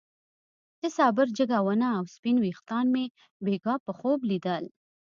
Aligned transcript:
د 0.81 0.83
صابر 0.97 1.27
جګه 1.37 1.57
ونه 1.65 1.87
او 1.97 2.03
سپين 2.15 2.37
ويښتان 2.39 2.85
مې 2.93 3.05
بېګاه 3.45 3.77
په 3.85 3.91
خوب 3.97 4.19
ليدل. 4.29 4.63